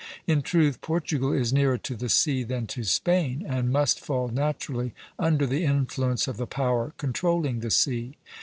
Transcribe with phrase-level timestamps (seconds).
[0.25, 4.95] In truth, Portugal is nearer to the sea than to Spain, and must fall naturally
[5.19, 8.17] under the influence of the power controlling the sea.